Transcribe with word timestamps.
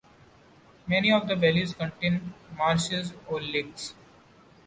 Many 0.87 1.11
of 1.13 1.27
the 1.27 1.35
valleys 1.35 1.75
contain 1.75 2.33
marshes 2.57 3.13
or 3.27 3.39
lakes. 3.39 3.93